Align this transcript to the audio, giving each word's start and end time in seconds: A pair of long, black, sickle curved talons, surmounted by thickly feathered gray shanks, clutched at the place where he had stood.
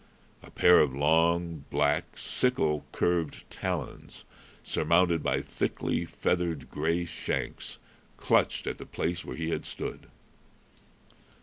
A 0.41 0.49
pair 0.49 0.79
of 0.79 0.95
long, 0.95 1.65
black, 1.69 2.17
sickle 2.17 2.83
curved 2.91 3.47
talons, 3.51 4.25
surmounted 4.63 5.21
by 5.21 5.41
thickly 5.43 6.05
feathered 6.05 6.71
gray 6.71 7.05
shanks, 7.05 7.77
clutched 8.17 8.65
at 8.65 8.79
the 8.79 8.87
place 8.87 9.23
where 9.23 9.37
he 9.37 9.51
had 9.51 9.63
stood. 9.63 10.07